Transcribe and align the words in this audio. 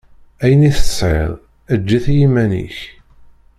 Ayen 0.43 0.67
i 0.69 0.71
tesɛiḍ, 0.77 1.31
eǧǧ-it 1.73 2.05
i 2.13 2.15
yiman-ik. 2.19 2.77